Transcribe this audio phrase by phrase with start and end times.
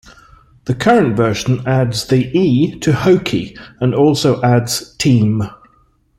[0.65, 5.43] The current version adds the 'e' to Hokie and also adds Team!